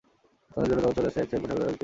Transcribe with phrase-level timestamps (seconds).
[0.55, 1.77] আর্সেনালের জন্য তখন চলে আসে এক সেট পোশাক এবং একটি বল।